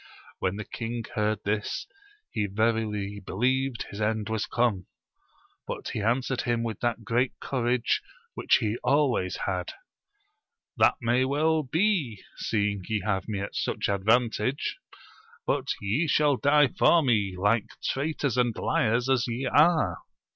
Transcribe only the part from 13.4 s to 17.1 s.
at such advantage; but ye shall die for